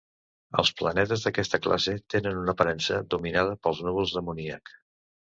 [0.61, 4.73] Els planetes d'aquesta classe tenen una aparença dominada pels núvols d'amoníac.